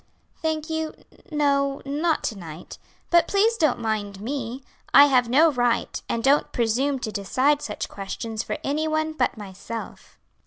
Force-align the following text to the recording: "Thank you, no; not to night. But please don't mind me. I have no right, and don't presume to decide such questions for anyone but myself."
"Thank 0.41 0.67
you, 0.71 0.95
no; 1.29 1.79
not 1.85 2.23
to 2.23 2.35
night. 2.35 2.79
But 3.11 3.27
please 3.27 3.55
don't 3.55 3.77
mind 3.77 4.19
me. 4.19 4.63
I 4.95 5.05
have 5.05 5.29
no 5.29 5.51
right, 5.51 6.01
and 6.09 6.23
don't 6.23 6.51
presume 6.51 6.97
to 6.97 7.11
decide 7.11 7.61
such 7.61 7.87
questions 7.87 8.41
for 8.41 8.57
anyone 8.63 9.13
but 9.13 9.37
myself." 9.37 10.17